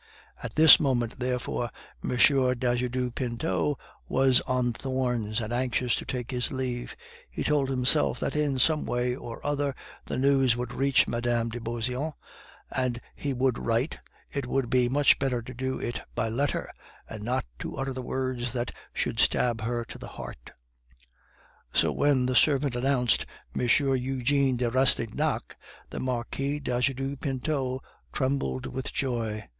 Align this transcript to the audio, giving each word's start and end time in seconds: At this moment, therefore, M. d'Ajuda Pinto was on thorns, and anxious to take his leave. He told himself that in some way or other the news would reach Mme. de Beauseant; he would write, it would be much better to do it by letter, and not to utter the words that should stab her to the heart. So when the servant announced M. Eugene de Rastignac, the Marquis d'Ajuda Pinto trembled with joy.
At 0.41 0.55
this 0.55 0.79
moment, 0.79 1.19
therefore, 1.19 1.69
M. 2.03 2.09
d'Ajuda 2.09 3.11
Pinto 3.11 3.77
was 4.09 4.41
on 4.47 4.73
thorns, 4.73 5.39
and 5.41 5.53
anxious 5.53 5.93
to 5.97 6.05
take 6.05 6.31
his 6.31 6.51
leave. 6.51 6.95
He 7.29 7.43
told 7.43 7.69
himself 7.69 8.19
that 8.19 8.35
in 8.35 8.57
some 8.57 8.87
way 8.87 9.15
or 9.15 9.45
other 9.45 9.75
the 10.05 10.17
news 10.17 10.57
would 10.57 10.73
reach 10.73 11.07
Mme. 11.07 11.49
de 11.49 11.59
Beauseant; 11.59 12.15
he 13.15 13.31
would 13.31 13.59
write, 13.59 13.99
it 14.31 14.47
would 14.47 14.71
be 14.71 14.89
much 14.89 15.19
better 15.19 15.39
to 15.43 15.53
do 15.53 15.77
it 15.79 16.01
by 16.15 16.29
letter, 16.29 16.71
and 17.07 17.21
not 17.21 17.45
to 17.59 17.77
utter 17.77 17.93
the 17.93 18.01
words 18.01 18.53
that 18.53 18.71
should 18.93 19.19
stab 19.19 19.61
her 19.61 19.85
to 19.85 19.99
the 19.99 20.07
heart. 20.07 20.49
So 21.73 21.91
when 21.91 22.25
the 22.25 22.33
servant 22.35 22.75
announced 22.75 23.27
M. 23.53 23.61
Eugene 23.61 24.57
de 24.57 24.71
Rastignac, 24.71 25.57
the 25.91 25.99
Marquis 25.99 26.59
d'Ajuda 26.59 27.17
Pinto 27.17 27.83
trembled 28.11 28.65
with 28.65 28.91
joy. 28.91 29.43